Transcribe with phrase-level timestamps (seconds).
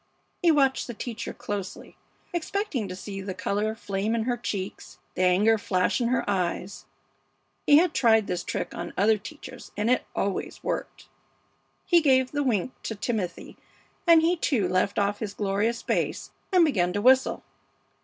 [0.41, 1.95] He watched the teacher closely,
[2.33, 6.87] expecting to see the color flame in her cheeks, the anger flash in her eyes;
[7.67, 11.07] he had tried this trick on other teachers and it always worked.
[11.85, 13.57] He gave the wink to Timothy,
[14.07, 17.43] and he too left off his glorious bass and began to whistle.